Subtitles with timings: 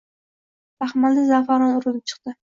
[0.83, 2.35] Baxmalda za’faron unib chiqdi